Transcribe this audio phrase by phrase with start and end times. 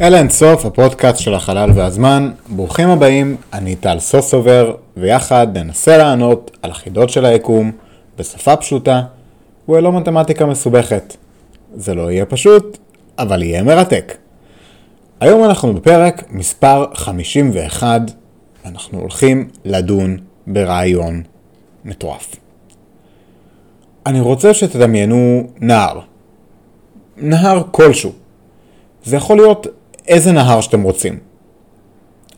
[0.00, 2.30] אל אינסוף, הפודקאסט של החלל והזמן.
[2.48, 7.72] ברוכים הבאים, אני טל סוסובר, ויחד ננסה לענות על החידות של היקום
[8.18, 9.02] בשפה פשוטה
[9.68, 11.16] וללא מתמטיקה מסובכת.
[11.74, 12.78] זה לא יהיה פשוט,
[13.18, 14.16] אבל יהיה מרתק.
[15.20, 18.00] היום אנחנו בפרק מספר 51,
[18.64, 21.22] ואנחנו הולכים לדון ברעיון
[21.84, 22.34] מטורף.
[24.06, 26.00] אני רוצה שתדמיינו נהר.
[27.16, 28.12] נהר כלשהו.
[29.04, 29.66] זה יכול להיות
[30.08, 31.18] איזה נהר שאתם רוצים.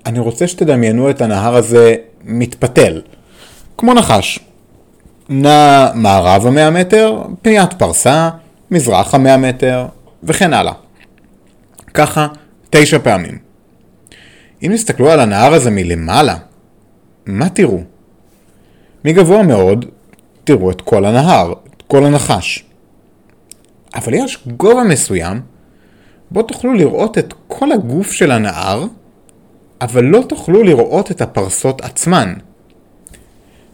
[0.06, 3.02] אני רוצה שתדמיינו את הנהר הזה מתפתל,
[3.78, 4.38] כמו נחש.
[5.28, 8.30] נע מערב המאה מטר, פניית פרסה,
[8.70, 9.87] מזרח המאה מטר,
[10.23, 10.73] וכן הלאה.
[11.95, 12.28] ככה
[12.70, 13.38] תשע פעמים.
[14.62, 16.37] אם תסתכלו על הנהר הזה מלמעלה,
[17.27, 17.81] מה תראו?
[19.05, 19.84] מגבוה מאוד,
[20.44, 22.64] תראו את כל הנהר, את כל הנחש.
[23.94, 25.41] אבל יש גובה מסוים
[26.31, 28.86] בו תוכלו לראות את כל הגוף של הנהר,
[29.81, 32.34] אבל לא תוכלו לראות את הפרסות עצמן.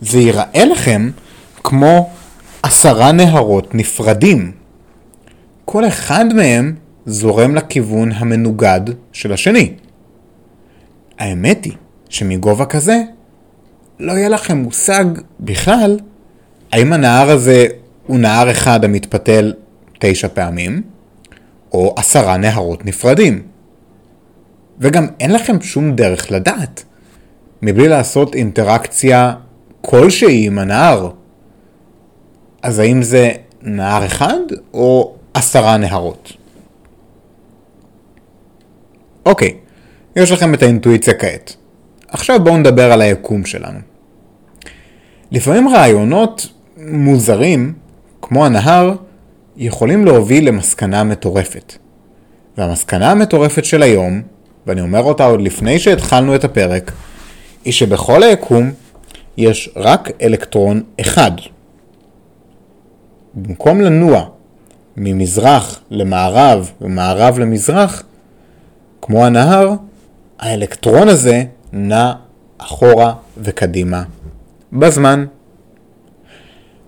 [0.00, 1.10] זה ייראה לכם
[1.64, 2.10] כמו
[2.62, 4.52] עשרה נהרות נפרדים.
[5.64, 6.74] כל אחד מהם
[7.06, 8.80] זורם לכיוון המנוגד
[9.12, 9.72] של השני.
[11.18, 11.72] האמת היא
[12.08, 13.02] שמגובה כזה
[14.00, 15.04] לא יהיה לכם מושג
[15.40, 15.98] בכלל
[16.72, 17.66] האם הנהר הזה
[18.06, 19.54] הוא נהר אחד המתפתל
[19.98, 20.82] תשע פעמים,
[21.76, 23.42] או עשרה נהרות נפרדים.
[24.78, 26.84] וגם אין לכם שום דרך לדעת,
[27.62, 29.34] מבלי לעשות אינטראקציה
[29.80, 31.10] כלשהי עם הנהר.
[32.62, 33.32] אז האם זה
[33.62, 34.38] נהר אחד
[34.74, 36.32] או עשרה נהרות?
[39.26, 39.54] אוקיי,
[40.16, 41.56] יש לכם את האינטואיציה כעת.
[42.08, 43.78] עכשיו בואו נדבר על היקום שלנו.
[45.30, 47.72] לפעמים רעיונות מוזרים,
[48.22, 48.94] כמו הנהר,
[49.56, 51.74] יכולים להוביל למסקנה מטורפת.
[52.58, 54.22] והמסקנה המטורפת של היום,
[54.66, 56.92] ואני אומר אותה עוד לפני שהתחלנו את הפרק,
[57.64, 58.72] היא שבכל היקום
[59.36, 61.30] יש רק אלקטרון אחד.
[63.34, 64.28] במקום לנוע
[64.96, 68.02] ממזרח למערב ומערב למזרח,
[69.02, 69.72] כמו הנהר,
[70.38, 72.12] האלקטרון הזה נע
[72.58, 74.02] אחורה וקדימה
[74.72, 75.24] בזמן.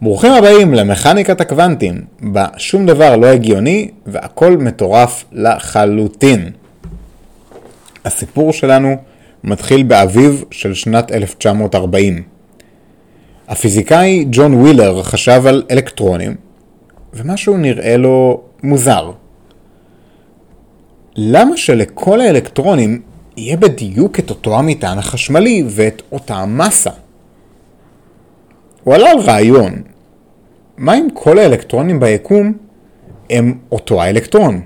[0.02, 6.50] ברוכים הבאים למכניקת הקוונטים, בה שום דבר לא הגיוני והכל מטורף לחלוטין.
[8.04, 8.96] הסיפור שלנו
[9.44, 12.22] מתחיל באביב של שנת 1940.
[13.48, 16.34] הפיזיקאי ג'ון ווילר חשב על אלקטרונים,
[17.14, 19.10] ומשהו נראה לו מוזר.
[21.16, 23.00] למה שלכל האלקטרונים
[23.36, 26.90] יהיה בדיוק את אותו המטען החשמלי ואת אותה המסה?
[28.88, 29.82] הוא עלה על רעיון.
[30.76, 32.52] מה אם כל האלקטרונים ביקום
[33.30, 34.60] הם אותו האלקטרון?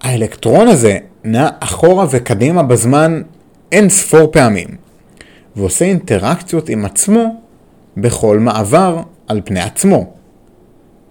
[0.00, 3.22] האלקטרון הזה נע אחורה וקדימה בזמן
[3.72, 4.68] אין ספור פעמים,
[5.56, 7.40] ועושה אינטראקציות עם עצמו
[7.96, 10.10] בכל מעבר על פני עצמו.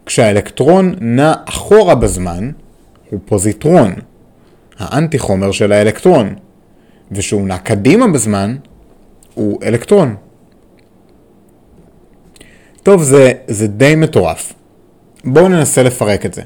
[0.05, 2.51] כשהאלקטרון נע אחורה בזמן,
[3.09, 3.93] הוא פוזיטרון,
[4.79, 6.35] האנטי חומר של האלקטרון,
[7.11, 8.55] וכשהוא נע קדימה בזמן,
[9.33, 10.15] הוא אלקטרון.
[12.83, 14.53] טוב, זה, זה די מטורף.
[15.23, 16.41] בואו ננסה לפרק את זה.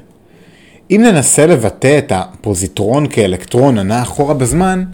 [0.90, 4.84] אם ננסה לבטא את הפוזיטרון כאלקטרון הנע אחורה בזמן,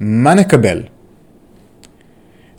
[0.00, 0.82] מה נקבל?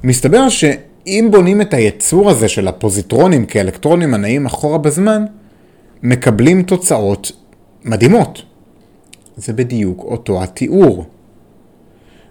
[0.04, 5.26] מסתבר שאם בונים את היצור הזה של הפוזיטרונים כאלקטרונים הנעים אחורה בזמן,
[6.04, 7.32] מקבלים תוצאות
[7.86, 8.42] מדהימות.
[9.38, 11.06] זה בדיוק אותו התיאור.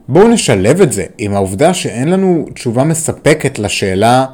[0.08, 4.26] בואו נשלב את זה עם העובדה שאין לנו תשובה מספקת לשאלה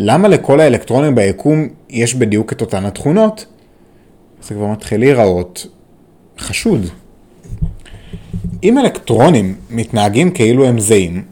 [0.00, 3.46] למה לכל האלקטרונים ביקום יש בדיוק את אותן התכונות?
[4.42, 5.66] זה כבר מתחיל להיראות
[6.38, 6.80] חשוד.
[8.62, 11.24] אם אלקטרונים מתנהגים כאילו הם זהים,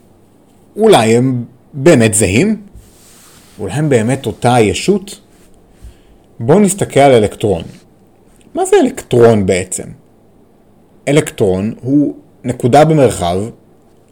[0.76, 2.62] אולי הם באמת זהים?
[3.58, 5.20] אולי הם באמת אותה הישות?
[6.40, 7.62] בואו נסתכל על אלקטרון.
[8.54, 9.88] מה זה אלקטרון בעצם?
[11.08, 12.14] אלקטרון הוא
[12.44, 13.38] נקודה במרחב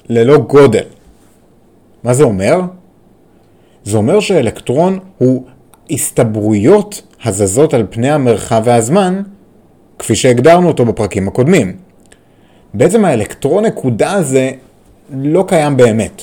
[0.08, 0.86] ללא גודל.
[2.02, 2.60] מה זה אומר?
[3.84, 5.44] זה אומר שאלקטרון הוא
[5.90, 9.22] הסתברויות הזזות על פני המרחב והזמן,
[9.98, 11.76] כפי שהגדרנו אותו בפרקים הקודמים.
[12.74, 14.50] בעצם האלקטרון נקודה הזה
[15.10, 16.22] לא קיים באמת.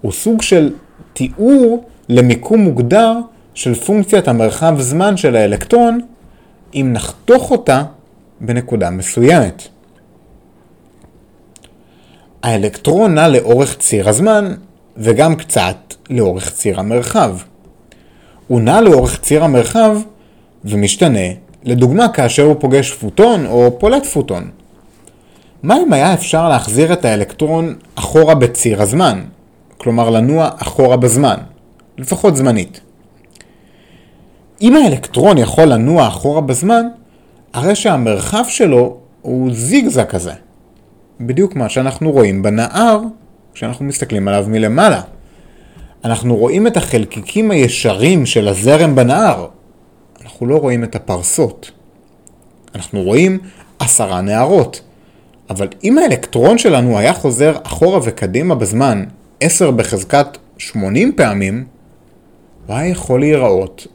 [0.00, 0.72] הוא סוג של
[1.12, 3.12] תיאור למיקום מוגדר
[3.54, 6.00] של פונקציית המרחב זמן של האלקטרון,
[6.74, 7.82] אם נחתוך אותה
[8.40, 9.62] בנקודה מסוימת.
[12.42, 14.54] האלקטרון נע לאורך ציר הזמן,
[14.96, 17.36] וגם קצת לאורך ציר המרחב.
[18.48, 19.96] הוא נע לאורך ציר המרחב
[20.64, 21.28] ומשתנה,
[21.64, 24.50] לדוגמה כאשר הוא פוגש פוטון או פולט פוטון.
[25.62, 29.20] מה אם היה אפשר להחזיר את האלקטרון אחורה בציר הזמן?
[29.78, 31.36] כלומר לנוע אחורה בזמן,
[31.98, 32.80] לפחות זמנית.
[34.60, 36.86] אם האלקטרון יכול לנוע אחורה בזמן,
[37.52, 40.32] הרי שהמרחב שלו הוא זיגזג כזה.
[41.20, 43.00] בדיוק מה שאנחנו רואים בנהר
[43.54, 45.00] כשאנחנו מסתכלים עליו מלמעלה.
[46.04, 49.46] אנחנו רואים את החלקיקים הישרים של הזרם בנהר,
[50.24, 51.70] אנחנו לא רואים את הפרסות.
[52.74, 53.38] אנחנו רואים
[53.78, 54.80] עשרה נהרות,
[55.50, 59.04] אבל אם האלקטרון שלנו היה חוזר אחורה וקדימה בזמן
[59.40, 60.26] 10 בחזקת
[60.58, 61.64] 80 פעמים,
[62.66, 63.86] הוא היה יכול להיראות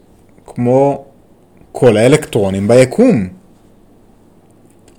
[0.46, 1.04] כמו
[1.72, 3.28] כל האלקטרונים ביקום.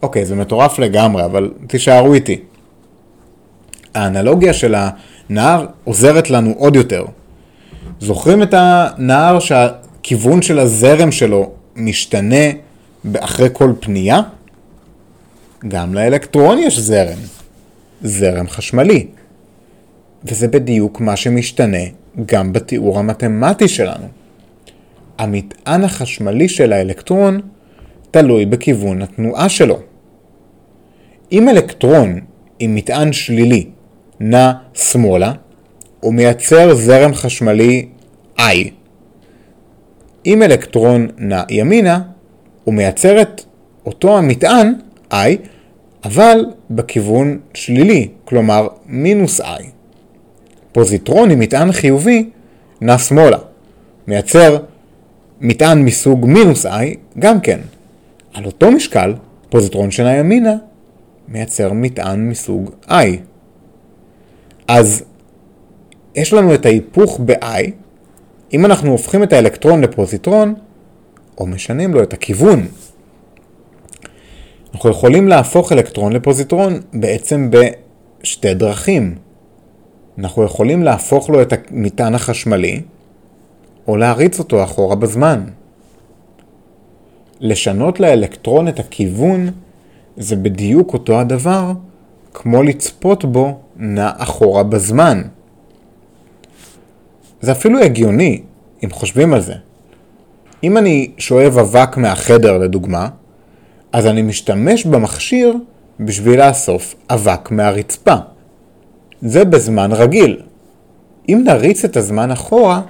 [0.02, 2.42] אוקיי, זה מטורף לגמרי, אבל תישארו איתי.
[3.94, 4.76] האנלוגיה של
[5.30, 7.06] הנהר עוזרת לנו עוד יותר.
[8.00, 12.46] זוכרים את הנהר שהכיוון של הזרם שלו משתנה
[13.20, 14.22] אחרי כל פנייה?
[15.68, 17.18] גם לאלקטרון יש זרם.
[18.02, 19.08] זרם חשמלי.
[20.24, 21.84] וזה בדיוק מה שמשתנה
[22.26, 24.08] גם בתיאור המתמטי שלנו.
[25.18, 27.42] המטען החשמלי של האלקטרון
[28.12, 29.80] תלוי בכיוון התנועה שלו.
[31.32, 32.20] אם אלקטרון
[32.60, 33.66] עם מטען שלילי
[34.20, 35.34] נע שמאלה,
[36.00, 37.88] הוא מייצר זרם חשמלי
[38.38, 38.42] I.
[40.26, 42.02] אם אלקטרון נע ימינה,
[42.64, 43.42] הוא מייצר את
[43.86, 44.74] אותו המטען
[45.12, 45.16] I,
[46.04, 49.64] אבל בכיוון שלילי, כלומר מינוס I.
[50.72, 52.30] פוזיטרון עם מטען חיובי
[52.82, 53.38] נע שמאלה,
[54.08, 54.58] מייצר
[55.42, 57.60] מטען מסוג מינוס I גם כן.
[58.34, 59.14] על אותו משקל,
[59.50, 60.56] פוזיטרון שנע ימינה
[61.28, 63.29] מייצר מטען מסוג I.
[64.70, 65.04] אז
[66.16, 67.72] יש לנו את ההיפוך ב-I,
[68.54, 70.54] אם אנחנו הופכים את האלקטרון לפוזיטרון,
[71.38, 72.68] או משנים לו את הכיוון.
[74.74, 79.16] אנחנו יכולים להפוך אלקטרון לפוזיטרון בעצם בשתי דרכים.
[80.18, 82.82] אנחנו יכולים להפוך לו את המטען החשמלי,
[83.88, 85.44] או להריץ אותו אחורה בזמן.
[87.40, 89.50] לשנות לאלקטרון את הכיוון
[90.18, 91.72] זה בדיוק אותו הדבר
[92.34, 95.22] כמו לצפות בו נע אחורה בזמן.
[97.42, 98.42] זה אפילו הגיוני,
[98.84, 99.54] אם חושבים על זה.
[100.64, 103.10] אם אני שואב אבק מהחדר לדוגמה,
[103.94, 105.58] אז אני משתמש במכשיר
[106.00, 108.16] בשביל לאסוף אבק מהרצפה.
[109.22, 110.42] זה בזמן רגיל.
[111.30, 112.82] אם נריץ את הזמן אחורה,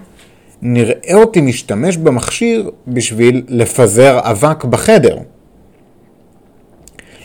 [0.61, 5.17] נראה אותי משתמש במכשיר בשביל לפזר אבק בחדר.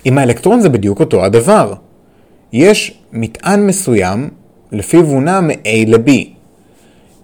[0.05, 1.75] עם האלקטרון זה בדיוק אותו הדבר.
[2.55, 4.31] יש מטען מסוים
[4.73, 6.11] לפיו הוא נע מ-A ל-B.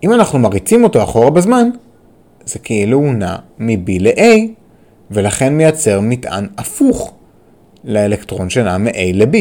[0.02, 1.70] אם אנחנו מריצים אותו אחורה בזמן,
[2.44, 4.22] זה כאילו הוא נע מ-B ל-A,
[5.10, 7.12] ולכן מייצר מטען הפוך
[7.84, 9.36] לאלקטרון שנע מ-A ל-B.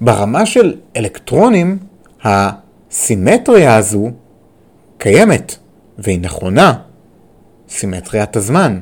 [0.00, 1.78] ברמה של אלקטרונים,
[2.22, 4.10] הסימטריה הזו
[4.98, 5.56] קיימת,
[5.98, 6.74] והיא נכונה,
[7.68, 8.80] סימטריית הזמן.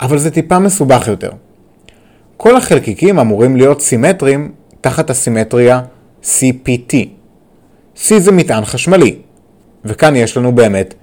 [0.00, 1.30] אבל זה טיפה מסובך יותר.
[2.38, 5.80] כל החלקיקים אמורים להיות סימטריים תחת הסימטריה
[6.22, 6.94] CPT.
[7.96, 9.16] C זה מטען חשמלי,
[9.84, 10.94] וכאן יש לנו באמת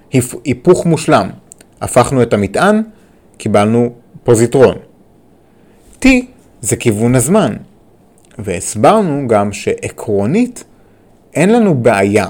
[0.44, 1.30] היפוך מושלם.
[1.80, 2.82] הפכנו את המטען,
[3.36, 3.90] קיבלנו
[4.24, 4.74] פוזיטרון.
[6.02, 6.06] T
[6.60, 7.56] זה כיוון הזמן,
[8.38, 10.64] והסברנו גם שעקרונית
[11.34, 12.26] אין לנו בעיה,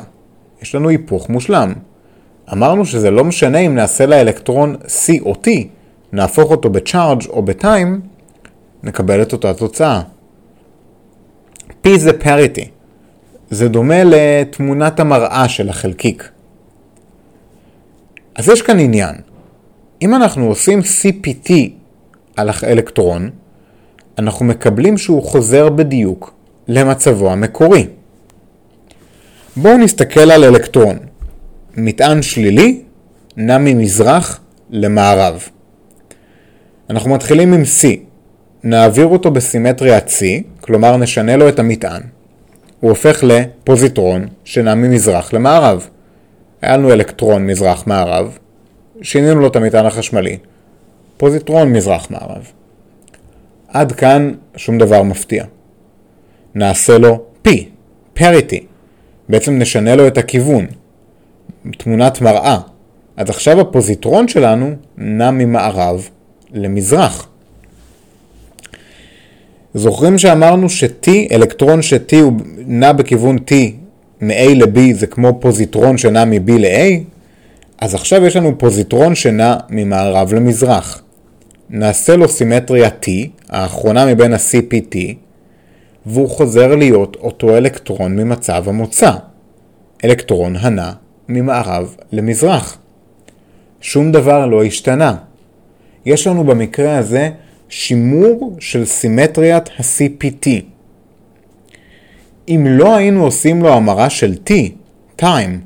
[0.62, 1.72] יש לנו היפוך מושלם.
[2.52, 5.48] אמרנו שזה לא משנה אם נעשה לאלקטרון C או T,
[6.12, 8.00] נהפוך אותו בצ'ארג' או בטיים,
[8.82, 10.02] נקבל את אותה תוצאה.
[11.84, 12.68] P זה parity,
[13.50, 16.30] זה דומה לתמונת המראה של החלקיק.
[18.34, 19.14] אז יש כאן עניין.
[20.02, 21.52] אם אנחנו עושים CPT
[22.36, 23.30] על האלקטרון,
[24.18, 26.34] אנחנו מקבלים שהוא חוזר בדיוק
[26.68, 27.86] למצבו המקורי.
[29.56, 30.96] בואו נסתכל על אלקטרון.
[31.76, 32.82] מטען שלילי
[33.36, 34.40] נע ממזרח
[34.70, 35.48] למערב.
[36.90, 38.05] אנחנו מתחילים עם C.
[38.68, 40.22] נעביר אותו בסימטריית C,
[40.60, 42.02] כלומר נשנה לו את המטען.
[42.80, 45.88] הוא הופך לפוזיטרון שנע ממזרח למערב.
[46.62, 48.38] היה לנו אלקטרון מזרח-מערב,
[49.02, 50.38] שינינו לו את המטען החשמלי.
[51.16, 52.50] פוזיטרון מזרח-מערב.
[53.68, 55.44] עד כאן שום דבר מפתיע.
[56.54, 57.50] נעשה לו P,
[58.18, 58.62] parity.
[59.28, 60.66] בעצם נשנה לו את הכיוון.
[61.78, 62.58] תמונת מראה.
[63.16, 66.08] אז עכשיו הפוזיטרון שלנו נע ממערב
[66.52, 67.28] למזרח.
[69.76, 72.32] זוכרים שאמרנו ש-T, אלקטרון ש-T הוא
[72.66, 73.52] נע בכיוון T
[74.20, 77.00] מ-A ל-B זה כמו פוזיטרון שנע מ-B ל-A?
[77.78, 81.02] אז עכשיו יש לנו פוזיטרון שנע ממערב למזרח.
[81.70, 83.08] נעשה לו סימטריה T,
[83.48, 84.96] האחרונה מבין ה-CPT,
[86.06, 89.10] והוא חוזר להיות אותו אלקטרון ממצב המוצא.
[90.04, 90.90] אלקטרון הנע
[91.28, 92.78] ממערב למזרח.
[93.80, 95.14] שום דבר לא השתנה.
[96.06, 97.30] יש לנו במקרה הזה
[97.68, 100.48] שימור של סימטריית ה-CPT.
[102.48, 104.52] אם לא היינו עושים לו המרה של T,
[105.20, 105.58] time,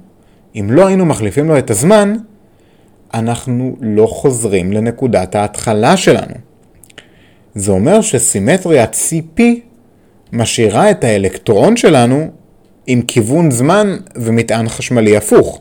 [0.55, 2.15] אם לא היינו מחליפים לו את הזמן,
[3.15, 6.35] אנחנו לא חוזרים לנקודת ההתחלה שלנו.
[7.55, 9.43] זה אומר שסימטריית CP
[10.33, 12.31] משאירה את האלקטרון שלנו
[12.87, 15.61] עם כיוון זמן ומטען חשמלי הפוך.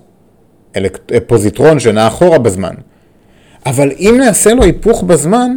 [0.76, 1.00] אלק...
[1.28, 2.74] פוזיטרון שנע אחורה בזמן.
[3.66, 5.56] אבל אם נעשה לו היפוך בזמן,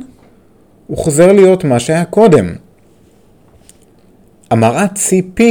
[0.93, 2.55] הוא חוזר להיות מה שהיה קודם.
[4.51, 5.43] המראת CP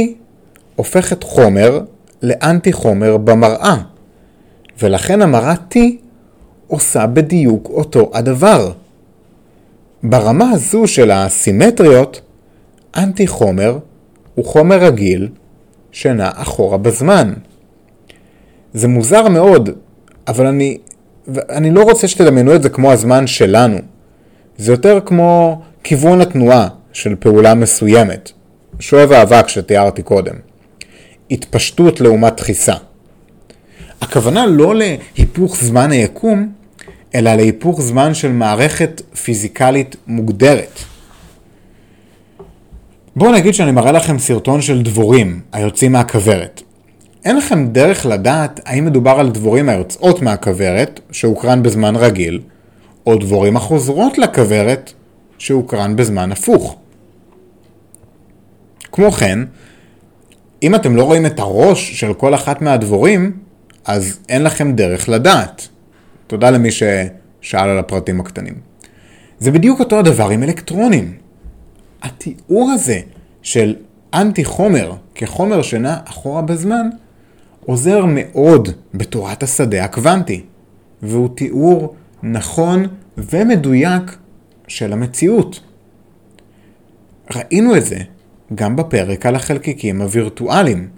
[0.76, 1.80] הופכת חומר
[2.22, 3.76] לאנטי חומר במראה,
[4.82, 5.78] ולכן המראת T
[6.66, 8.72] עושה בדיוק אותו הדבר.
[10.02, 12.20] ברמה הזו של הסימטריות,
[12.96, 13.78] אנטי חומר
[14.34, 15.28] הוא חומר רגיל
[15.92, 17.32] שנע אחורה בזמן.
[18.74, 19.70] זה מוזר מאוד,
[20.28, 20.78] אבל אני,
[21.36, 23.91] אני לא רוצה שתדמיינו את זה כמו הזמן שלנו.
[24.58, 28.32] זה יותר כמו כיוון התנועה של פעולה מסוימת.
[28.80, 30.34] שואב האבק שתיארתי קודם.
[31.30, 32.74] התפשטות לעומת דחיסה.
[34.00, 36.52] הכוונה לא להיפוך זמן היקום,
[37.14, 40.78] אלא להיפוך זמן של מערכת פיזיקלית מוגדרת.
[43.16, 46.62] בואו נגיד שאני מראה לכם סרטון של דבורים היוצאים מהכוורת.
[47.24, 52.40] אין לכם דרך לדעת האם מדובר על דבורים היוצאות מהכוורת, שהוקרן בזמן רגיל,
[53.06, 54.92] או דבורים החוזרות לכוורת,
[55.38, 56.76] שהוקרן בזמן הפוך.
[58.92, 59.38] כמו כן,
[60.62, 63.32] אם אתם לא רואים את הראש של כל אחת מהדבורים,
[63.84, 65.68] אז אין לכם דרך לדעת.
[66.26, 68.54] תודה למי ששאל על הפרטים הקטנים.
[69.38, 71.14] זה בדיוק אותו הדבר עם אלקטרונים.
[72.02, 73.00] התיאור הזה
[73.42, 73.76] של
[74.14, 76.88] אנטי חומר כחומר שנע אחורה בזמן,
[77.66, 80.44] עוזר מאוד בתורת השדה הקוונטי,
[81.02, 82.86] והוא תיאור נכון
[83.18, 84.16] ומדויק
[84.68, 85.60] של המציאות.
[87.34, 87.98] ראינו את זה
[88.54, 90.88] גם בפרק על החלקיקים הווירטואליים.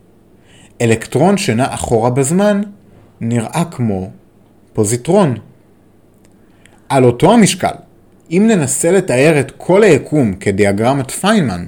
[0.81, 2.61] אלקטרון שנע אחורה בזמן
[3.21, 4.11] נראה כמו
[4.73, 5.37] פוזיטרון.
[6.89, 7.75] על אותו המשקל,
[8.31, 11.67] אם ננסה לתאר את כל היקום כדיאגרמת פיינמן,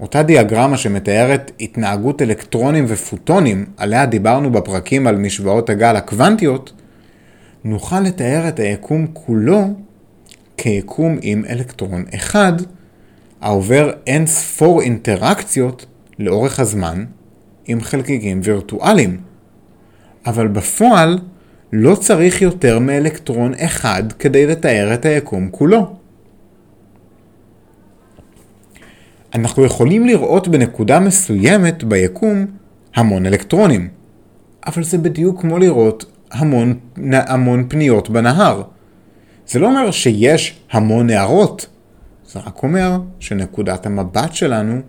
[0.00, 6.72] אותה דיאגרמה שמתארת התנהגות אלקטרונים ופוטונים, עליה דיברנו בפרקים על משוואות הגל הקוונטיות,
[7.64, 9.74] נוכל לתאר את היקום כולו
[10.56, 12.52] כיקום עם אלקטרון אחד,
[13.40, 15.86] העובר אין ספור אינטראקציות
[16.18, 17.04] לאורך הזמן
[17.66, 19.20] עם חלקיקים וירטואליים.
[20.26, 21.18] אבל בפועל
[21.72, 25.96] לא צריך יותר מאלקטרון אחד כדי לתאר את היקום כולו.
[29.34, 32.46] אנחנו יכולים לראות בנקודה מסוימת ביקום
[32.94, 33.88] המון אלקטרונים,
[34.66, 36.78] אבל זה בדיוק כמו לראות המון,
[37.12, 38.62] המון פניות בנהר.
[39.46, 41.66] זה לא אומר שיש המון נהרות,
[42.26, 44.80] זה רק אומר שנקודת המבט שלנו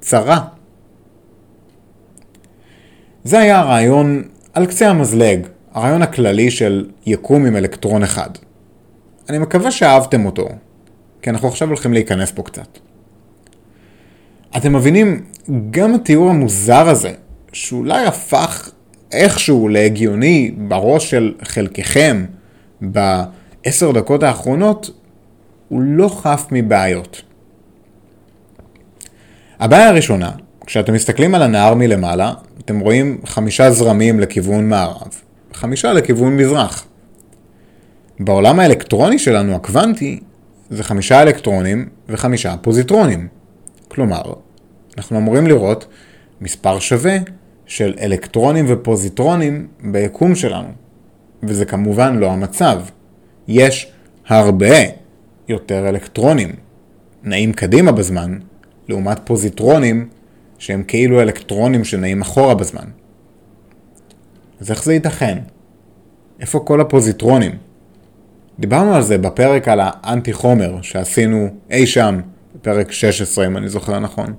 [0.00, 0.40] צרה.
[3.24, 4.22] זה היה הרעיון
[4.54, 8.30] על קצה המזלג, הרעיון הכללי של יקום עם אלקטרון אחד.
[9.28, 10.48] אני מקווה שאהבתם אותו,
[11.22, 12.78] כי אנחנו עכשיו הולכים להיכנס פה קצת.
[14.56, 15.24] אתם מבינים,
[15.70, 17.12] גם התיאור המוזר הזה,
[17.52, 18.70] שאולי הפך
[19.12, 22.24] איכשהו להגיוני בראש של חלקכם
[22.80, 24.90] בעשר דקות האחרונות,
[25.68, 27.22] הוא לא חף מבעיות.
[29.58, 30.30] הבעיה הראשונה,
[30.66, 32.32] כשאתם מסתכלים על הנהר מלמעלה,
[32.64, 35.08] אתם רואים חמישה זרמים לכיוון מערב,
[35.52, 36.86] חמישה לכיוון מזרח.
[38.20, 40.20] בעולם האלקטרוני שלנו, הקוונטי,
[40.70, 43.28] זה חמישה אלקטרונים וחמישה פוזיטרונים.
[43.88, 44.22] כלומר,
[44.98, 45.86] אנחנו אמורים לראות
[46.40, 47.16] מספר שווה
[47.66, 50.68] של אלקטרונים ופוזיטרונים ביקום שלנו.
[51.42, 52.80] וזה כמובן לא המצב.
[53.48, 53.92] יש
[54.28, 54.76] הרבה
[55.48, 56.52] יותר אלקטרונים
[57.22, 58.38] נעים קדימה בזמן,
[58.88, 60.08] לעומת פוזיטרונים
[60.58, 62.84] שהם כאילו אלקטרונים שנעים אחורה בזמן.
[64.60, 65.38] אז איך זה ייתכן?
[66.40, 67.52] איפה כל הפוזיטרונים?
[68.58, 72.20] דיברנו על זה בפרק על האנטי חומר שעשינו אי שם,
[72.54, 74.34] בפרק 16 אם אני זוכר נכון.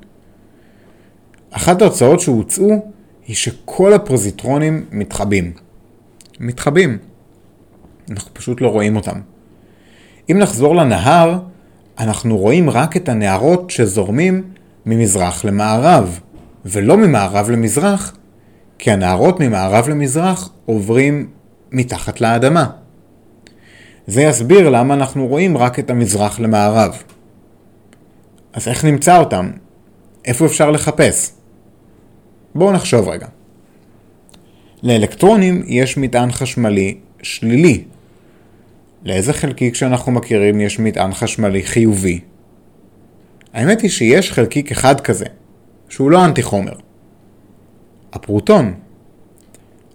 [1.51, 2.91] אחת ההוצאות שהוצאו
[3.27, 5.51] היא שכל הפוזיטרונים מתחבים.
[6.39, 6.97] מתחבים.
[8.11, 9.19] אנחנו פשוט לא רואים אותם.
[10.31, 11.39] אם נחזור לנהר,
[11.99, 14.43] אנחנו רואים רק את הנהרות שזורמים
[14.85, 16.19] ממזרח למערב,
[16.65, 18.17] ולא ממערב למזרח,
[18.77, 21.29] כי הנהרות ממערב למזרח עוברים
[21.71, 22.69] מתחת לאדמה.
[24.07, 27.03] זה יסביר למה אנחנו רואים רק את המזרח למערב.
[28.53, 29.51] אז איך נמצא אותם?
[30.25, 31.36] איפה אפשר לחפש?
[32.57, 33.27] בואו נחשוב רגע.
[34.83, 37.83] לאלקטרונים יש מטען חשמלי שלילי.
[39.03, 42.19] לאיזה חלקיק שאנחנו מכירים יש מטען חשמלי חיובי?
[43.53, 45.25] האמת היא שיש חלקיק אחד כזה,
[45.89, 46.73] שהוא לא אנטי חומר.
[48.13, 48.73] הפרוטון.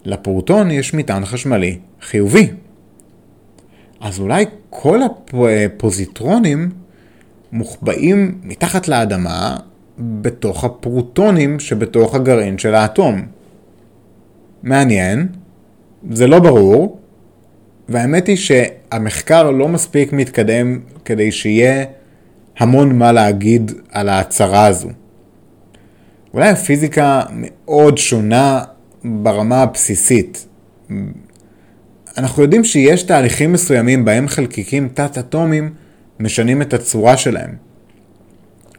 [0.05, 2.49] לפרוטון יש מטען חשמלי חיובי.
[4.01, 6.71] אז אולי כל הפוזיטרונים
[7.51, 9.57] מוחבאים מתחת לאדמה
[9.97, 13.25] בתוך הפרוטונים שבתוך הגרעין של האטום.
[14.63, 15.27] מעניין,
[16.11, 16.99] זה לא ברור,
[17.89, 21.85] והאמת היא שהמחקר לא מספיק מתקדם כדי שיהיה
[22.57, 24.89] המון מה להגיד על ההצהרה הזו.
[26.33, 28.63] אולי הפיזיקה מאוד שונה
[29.03, 30.47] ברמה הבסיסית.
[32.17, 35.73] אנחנו יודעים שיש תהליכים מסוימים בהם חלקיקים תת-אטומיים
[36.19, 37.72] משנים את הצורה שלהם.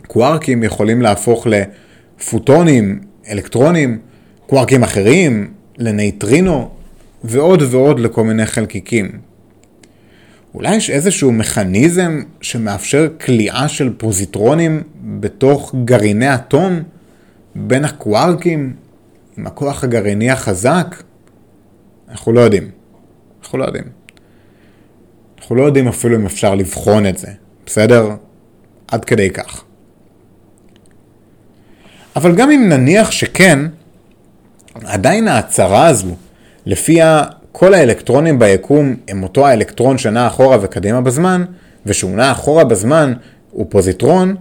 [0.07, 3.99] קווארקים יכולים להפוך לפוטונים, אלקטרונים,
[4.47, 6.71] קווארקים אחרים, לנייטרינו,
[7.25, 9.11] ועוד ועוד לכל מיני חלקיקים.
[10.55, 14.83] אולי יש איזשהו מכניזם שמאפשר כליאה של פוזיטרונים
[15.21, 16.83] בתוך גרעיני אטום
[17.55, 18.77] בין הקווארקים
[19.39, 21.03] עם הכוח הגרעיני החזק?
[22.09, 22.71] אנחנו לא יודעים.
[23.43, 23.85] אנחנו לא יודעים.
[25.39, 27.29] אנחנו לא יודעים אפילו אם אפשר לבחון את זה,
[27.67, 28.11] בסדר?
[28.89, 29.65] עד כדי כך.
[32.17, 33.59] אבל גם אם נניח שכן,
[34.85, 36.15] עדיין ההצהרה הזו,
[36.67, 41.45] לפיה כל האלקטרונים ביקום הם אותו האלקטרון שנע אחורה וקדימה בזמן,
[41.87, 43.13] ושהוא נע אחורה בזמן
[43.51, 44.37] הוא פוזיטרון,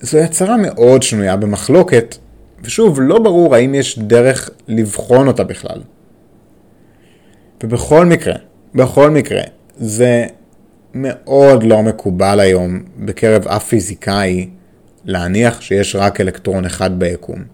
[0.00, 2.16] זו הצהרה מאוד שנויה במחלוקת,
[2.62, 5.80] ושוב, לא ברור האם יש דרך לבחון אותה בכלל.
[7.62, 8.34] ובכל מקרה,
[8.74, 9.42] בכל מקרה,
[9.76, 10.26] זה
[10.94, 14.48] מאוד לא מקובל היום בקרב אף פיזיקאי
[15.04, 17.44] להניח שיש רק אלקטרון אחד ביקום.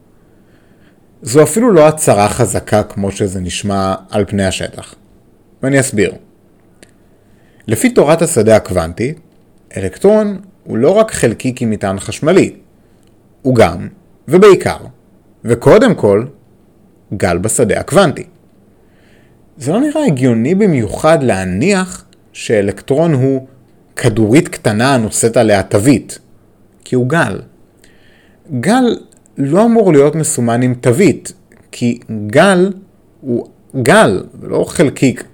[1.22, 4.94] זו אפילו לא הצהרה חזקה כמו שזה נשמע על פני השטח.
[5.62, 6.14] ואני אסביר.
[7.66, 9.14] לפי תורת השדה הקוונטי,
[9.76, 12.57] אלקטרון הוא לא רק חלקיק עם מטען חשמלי,
[13.42, 13.88] הוא גם,
[14.28, 14.76] ובעיקר,
[15.44, 16.24] וקודם כל,
[17.16, 18.24] גל בשדה הקוונטי.
[19.57, 23.46] זה לא נראה הגיוני במיוחד להניח שאלקטרון הוא
[23.96, 26.18] כדורית קטנה הנושאת עליה תווית,
[26.85, 27.40] כי הוא גל.
[28.61, 28.99] גל
[29.38, 31.33] לא אמור להיות מסומן עם תווית,
[31.73, 32.73] כי גל
[33.20, 33.49] הוא
[33.83, 35.25] גל, ולא חלקיק.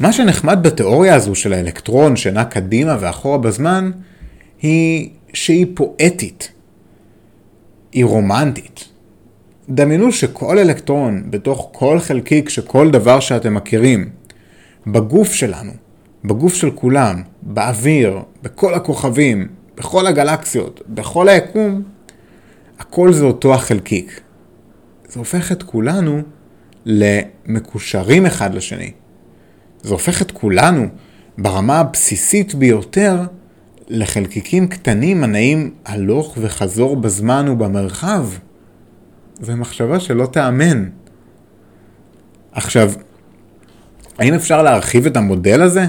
[0.00, 3.90] מה שנחמד בתיאוריה הזו של האלקטרון שנע קדימה ואחורה בזמן,
[4.62, 6.52] היא שהיא פואטית.
[7.92, 8.84] היא רומנטית.
[9.68, 14.08] דמיינו שכל אלקטרון בתוך כל חלקיק שכל דבר שאתם מכירים,
[14.86, 15.72] בגוף שלנו,
[16.24, 21.82] בגוף של כולם, באוויר, בכל הכוכבים, בכל הגלקסיות, בכל היקום,
[22.78, 24.20] הכל זה אותו החלקיק.
[25.08, 26.22] זה הופך את כולנו
[26.86, 28.92] למקושרים אחד לשני.
[29.82, 30.86] זה הופך את כולנו,
[31.38, 33.22] ברמה הבסיסית ביותר,
[33.88, 38.26] לחלקיקים קטנים הנעים הלוך וחזור בזמן ובמרחב.
[39.40, 40.88] זו מחשבה שלא תאמן.
[42.52, 42.92] עכשיו,
[44.18, 45.86] האם אפשר להרחיב את המודל הזה?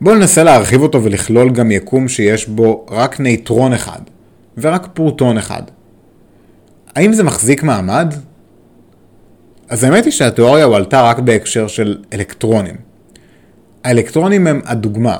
[0.00, 4.00] בואו ננסה להרחיב אותו ולכלול גם יקום שיש בו רק נייטרון אחד,
[4.58, 5.62] ורק פרוטון אחד.
[6.96, 8.14] האם זה מחזיק מעמד?
[9.68, 12.74] אז האמת היא שהתיאוריה הועלתה רק בהקשר של אלקטרונים.
[13.84, 15.16] האלקטרונים הם הדוגמה,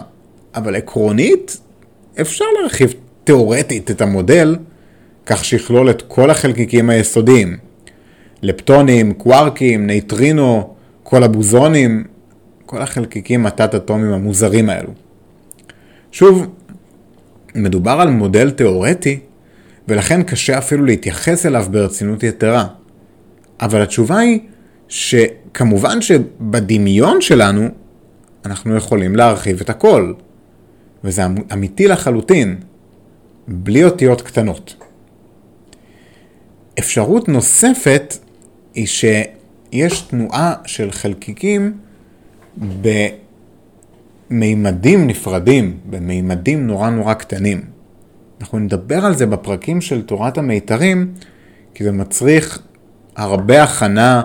[0.55, 1.61] אבל עקרונית
[2.21, 4.57] אפשר להרחיב תאורטית את המודל
[5.27, 7.57] כך שיכלול את כל החלקיקים היסודיים.
[8.43, 12.05] לפטונים, קווארקים, נייטרינו, כל הבוזונים,
[12.71, 14.91] כל החלקיקים התת-אטומיים המוזרים האלו.
[16.13, 16.47] שוב,
[17.55, 19.21] מדובר על מודל תאורטי,
[19.89, 22.67] ולכן קשה אפילו להתייחס אליו ברצינות יתרה.
[23.61, 24.41] אבל התשובה היא
[24.89, 27.69] שכמובן שבדמיון שלנו
[28.45, 30.13] אנחנו יכולים להרחיב את הכל.
[31.05, 32.57] וזה אמ-, אמיתי לחלוטין,
[33.49, 34.75] בלי אותיות קטנות.
[36.79, 38.15] אפשרות נוספת
[38.75, 41.75] היא שיש תנועה של חלקיקים
[44.31, 47.62] במימדים נפרדים, במימדים נורא נורא קטנים.
[48.40, 51.14] אנחנו נדבר על זה בפרקים של תורת המיתרים,
[51.75, 52.59] כי זה מצריך
[53.16, 54.23] הרבה הכנה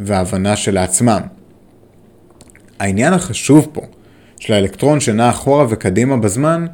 [0.00, 1.20] והבנה שלעצמם.
[2.78, 3.80] העניין החשוב פה
[4.40, 6.66] של האלקטרון שנע אחורה וקדימה בזמן,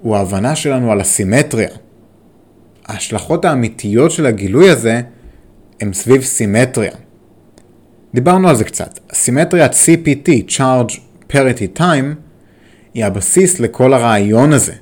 [0.00, 1.68] הוא ההבנה שלנו על הסימטריה.
[2.86, 5.00] ההשלכות האמיתיות של הגילוי הזה
[5.80, 6.92] הם סביב סימטריה.
[8.16, 8.98] דיברנו על זה קצת.
[9.12, 10.98] סימטריית CPT, Charge
[11.32, 12.14] Parity Time,
[12.94, 14.72] היא הבסיס לכל הרעיון הזה,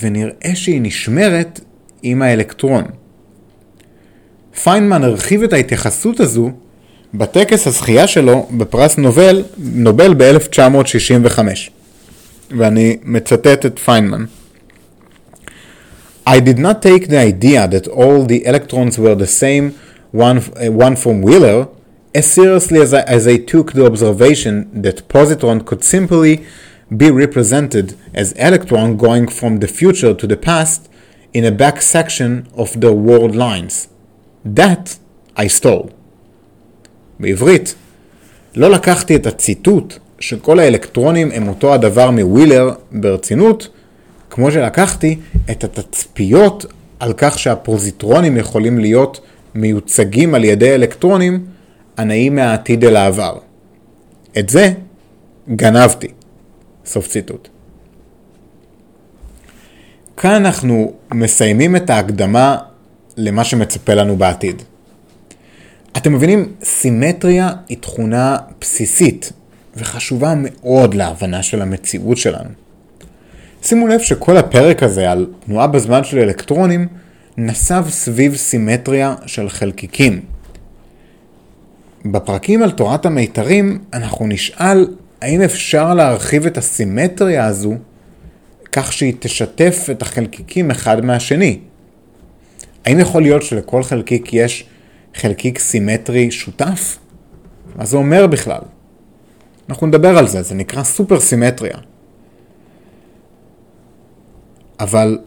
[0.00, 1.60] ונראה שהיא נשמרת
[2.02, 2.84] עם האלקטרון.
[4.62, 6.50] פיינמן הרחיב את ההתייחסות הזו
[7.14, 11.38] בטקס הזכייה שלו בפרס נובל, נובל ב-1965,
[12.50, 14.24] ואני מצטט את פיינמן.
[16.28, 19.74] I did not take the idea that all the electrons were the same
[20.12, 20.38] one,
[20.84, 21.64] one from Wheeler
[22.14, 26.44] as seriously as I, as I took the observation that positron could simply
[26.96, 30.88] be represented as electron going from the future to the past
[31.32, 33.88] in a back section of the world lines.
[34.44, 34.98] That
[35.36, 35.90] I stole.
[37.20, 37.74] בעברית,
[38.56, 43.68] לא לקחתי את הציטוט שכל האלקטרונים הם אותו הדבר מווילר ברצינות,
[44.30, 45.18] כמו שלקחתי
[45.50, 46.66] את התצפיות
[47.00, 49.20] על כך שהפוזיטרונים יכולים להיות
[49.54, 51.53] מיוצגים על ידי אלקטרונים
[51.96, 53.38] הנעים מהעתיד אל העבר.
[54.38, 54.72] את זה
[55.56, 56.08] גנבתי.
[56.86, 57.48] סוף ציטוט.
[60.16, 62.56] כאן אנחנו מסיימים את ההקדמה
[63.16, 64.62] למה שמצפה לנו בעתיד.
[65.96, 69.32] אתם מבינים, סימטריה היא תכונה בסיסית
[69.76, 72.50] וחשובה מאוד להבנה של המציאות שלנו.
[73.62, 76.88] שימו לב שכל הפרק הזה על תנועה בזמן של אלקטרונים
[77.36, 80.33] נסב סביב סימטריה של חלקיקים.
[82.04, 84.86] בפרקים על תורת המיתרים אנחנו נשאל
[85.20, 87.74] האם אפשר להרחיב את הסימטריה הזו
[88.72, 91.58] כך שהיא תשתף את החלקיקים אחד מהשני?
[92.84, 94.66] האם יכול להיות שלכל חלקיק יש
[95.14, 96.98] חלקיק סימטרי שותף?
[97.76, 98.60] מה זה אומר בכלל?
[99.68, 101.76] אנחנו נדבר על זה, זה נקרא סופר סימטריה.
[104.80, 105.18] אבל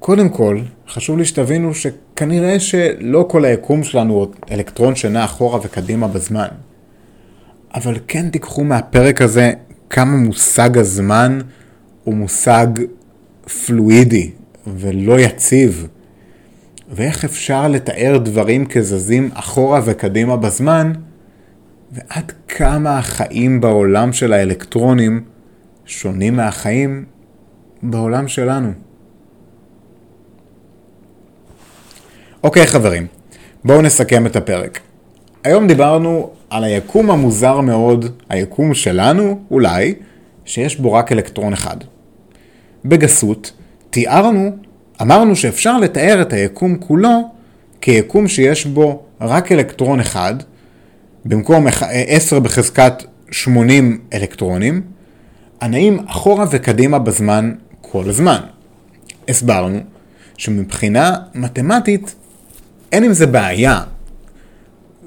[0.00, 0.58] קודם כל,
[0.88, 6.46] חשוב לי שתבינו שכנראה שלא כל היקום שלנו הוא אלקטרון שנע אחורה וקדימה בזמן.
[7.74, 9.52] אבל כן תיקחו מהפרק הזה
[9.90, 11.38] כמה מושג הזמן
[12.04, 12.66] הוא מושג
[13.66, 14.30] פלואידי
[14.66, 15.86] ולא יציב.
[16.90, 20.92] ואיך אפשר לתאר דברים כזזים אחורה וקדימה בזמן,
[21.92, 25.24] ועד כמה החיים בעולם של האלקטרונים
[25.86, 27.04] שונים מהחיים
[27.82, 28.89] בעולם שלנו.
[32.44, 33.06] אוקיי חברים,
[33.64, 34.80] בואו נסכם את הפרק.
[35.44, 39.94] היום דיברנו על היקום המוזר מאוד, היקום שלנו, אולי,
[40.44, 41.76] שיש בו רק אלקטרון אחד.
[42.84, 43.52] בגסות,
[43.90, 44.50] תיארנו,
[45.02, 47.30] אמרנו שאפשר לתאר את היקום כולו
[47.80, 50.34] כיקום שיש בו רק אלקטרון אחד,
[51.24, 54.82] במקום 10 בחזקת 80 אלקטרונים,
[55.60, 58.40] הנעים אחורה וקדימה בזמן כל הזמן.
[59.28, 59.78] הסברנו
[60.36, 62.14] שמבחינה מתמטית
[62.92, 63.82] אין עם זה בעיה.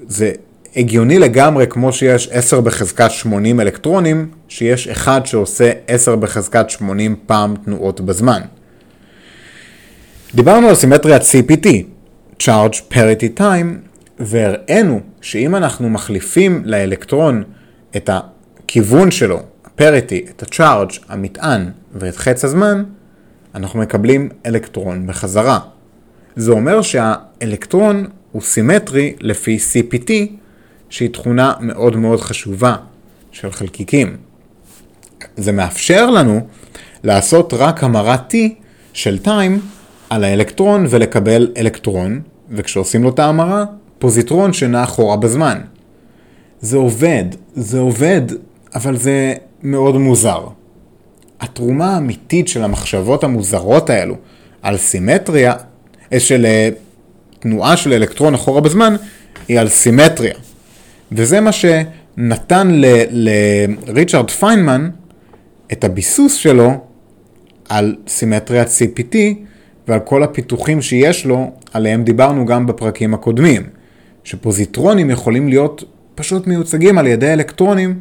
[0.08, 0.32] זה
[0.76, 7.56] הגיוני לגמרי כמו שיש 10 בחזקת 80 אלקטרונים, שיש אחד שעושה 10 בחזקת 80 פעם
[7.65, 8.41] תנועות בזמן.
[10.36, 11.67] דיברנו על סימטריית CPT,
[12.39, 13.67] Charge Parity Time,
[14.19, 17.43] והראינו שאם אנחנו מחליפים לאלקטרון
[17.96, 22.84] את הכיוון שלו, הפריטי, את ה-charge, המטען ואת חץ הזמן,
[23.56, 25.60] אנחנו מקבלים אלקטרון בחזרה.
[26.36, 30.12] זה אומר שהאלקטרון הוא סימטרי לפי CPT,
[30.89, 32.76] שהיא תכונה מאוד מאוד חשובה
[33.32, 34.17] של חלקיקים.
[35.38, 36.48] זה מאפשר לנו
[37.04, 38.36] לעשות רק המרת T
[38.93, 39.60] של time
[40.10, 43.65] על האלקטרון ולקבל אלקטרון, וכשעושים לו את ההמרה,
[44.00, 45.62] פוזיטרון שנע אחורה בזמן.
[46.62, 47.24] זה עובד,
[47.56, 48.22] זה עובד,
[48.76, 50.48] אבל זה מאוד מוזר.
[51.39, 54.15] התרומה האמיתית של המחשבות המוזרות האלו
[54.62, 55.54] על סימטריה,
[56.18, 56.70] של אה,
[57.39, 58.96] תנועה של אלקטרון אחורה בזמן,
[59.48, 60.34] היא על סימטריה.
[61.12, 62.72] וזה מה שנתן
[63.12, 64.89] לריצ'רד פיינמן
[65.72, 66.72] את הביסוס שלו
[67.70, 69.16] על סימטריית CPT
[69.88, 73.63] ועל כל הפיתוחים שיש לו, עליהם דיברנו גם בפרקים הקודמים.
[74.24, 75.84] שפוזיטרונים יכולים להיות
[76.16, 78.00] פשוט מיוצגים על ידי אלקטרונים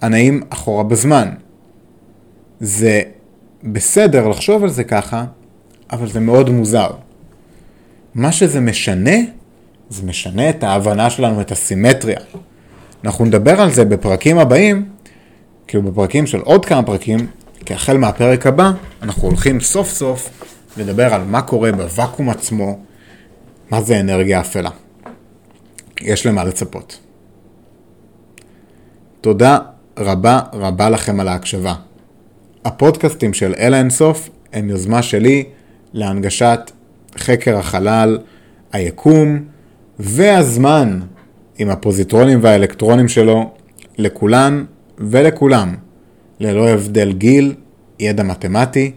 [0.00, 1.28] הנעים אחורה בזמן.
[2.60, 3.02] זה
[3.64, 5.24] בסדר לחשוב על זה ככה,
[5.92, 6.90] אבל זה מאוד מוזר.
[8.18, 9.16] מה שזה משנה,
[9.88, 12.18] זה משנה את ההבנה שלנו, את הסימטריה.
[13.04, 14.88] אנחנו נדבר על זה בפרקים הבאים,
[15.66, 17.26] כאילו בפרקים של עוד כמה פרקים,
[17.64, 18.70] כי החל מהפרק הבא,
[19.02, 20.30] אנחנו הולכים סוף סוף
[20.76, 22.78] לדבר על מה קורה בוואקום עצמו,
[23.70, 24.70] מה זה אנרגיה אפלה.
[26.00, 26.98] יש למה לצפות.
[29.20, 29.58] תודה
[29.98, 31.74] רבה רבה לכם על ההקשבה.
[32.64, 35.44] הפודקאסטים של אל האינסוף הם יוזמה שלי
[35.92, 36.70] להנגשת
[37.18, 38.18] חקר החלל,
[38.72, 39.38] היקום
[39.98, 41.00] והזמן
[41.58, 43.50] עם הפוזיטרונים והאלקטרונים שלו
[43.98, 44.64] לכולן
[44.98, 45.74] ולכולם,
[46.40, 47.54] ללא הבדל גיל,
[48.00, 48.92] ידע מתמטי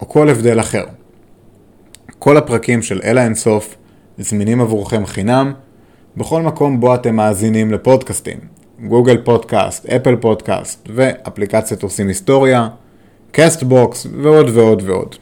[0.00, 0.84] או כל הבדל אחר.
[2.18, 3.76] כל הפרקים של אל האינסוף
[4.18, 5.52] זמינים עבורכם חינם
[6.16, 8.38] בכל מקום בו אתם מאזינים לפודקאסטים,
[8.88, 12.68] גוגל פודקאסט, אפל פודקאסט ואפליקציית עושים היסטוריה,
[13.32, 15.16] קסטבוקס ועוד ועוד ועוד.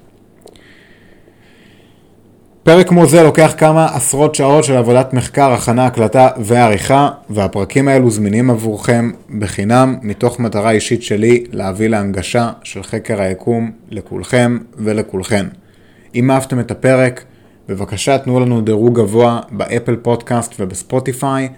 [2.62, 8.11] פרק כמו זה לוקח כמה עשרות שעות של עבודת מחקר, הכנה, הקלטה ועריכה, והפרקים האלו
[8.11, 15.46] זמינים עבורכם בחינם, מתוך מטרה אישית שלי להביא להנגשה של חקר היקום לכולכם ולכולכן.
[16.14, 17.25] אם אהבתם את הפרק,
[17.68, 21.49] בבקשה תנו לנו דירוג גבוה באפל פודקאסט ובספוטיפיי,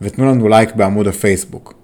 [0.00, 1.74] ותנו לנו לייק בעמוד הפייסבוק.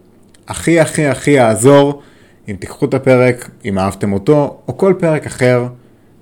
[0.49, 2.03] הכי הכי הכי יעזור
[2.49, 5.67] אם תיקחו את הפרק, אם אהבתם אותו, או כל פרק אחר,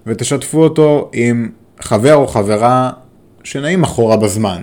[0.07, 1.49] ותשתפו אותו עם
[1.81, 2.91] חבר או חברה
[3.45, 4.63] שנעים אחורה בזמן,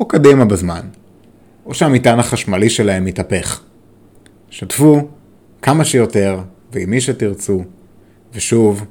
[0.00, 0.88] או קדימה בזמן,
[1.66, 3.60] או שהמטען החשמלי שלהם מתהפך.
[4.50, 5.08] שתפו
[5.62, 6.38] כמה שיותר
[6.72, 7.64] ועם מי שתרצו,
[8.34, 8.84] ושוב,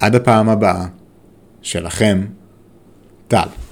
[0.00, 0.86] עד הפעם הבאה,
[1.62, 2.24] שלכם,
[3.28, 3.63] טל.